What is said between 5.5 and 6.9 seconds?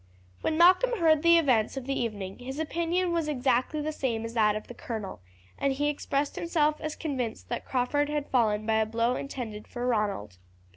and he expressed himself